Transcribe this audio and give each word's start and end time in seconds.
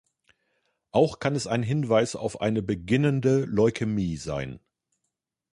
Auch 0.89 1.19
kann 1.19 1.35
es 1.35 1.45
ein 1.45 1.61
Hinweis 1.61 2.15
auf 2.15 2.41
eine 2.41 2.63
beginnende 2.63 3.45
Leukämie 3.45 4.17
sein. 4.17 4.59